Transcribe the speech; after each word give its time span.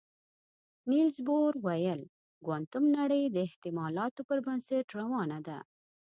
نيلز 0.89 1.17
بور 1.27 1.51
ویل 1.65 2.01
چې 2.33 2.39
کوانتم 2.45 2.83
نړۍ 2.97 3.23
د 3.29 3.37
احتمالاتو 3.47 4.21
پر 4.27 4.37
بنسټ 4.45 4.85
روانه 4.99 5.39
ده. 5.47 5.59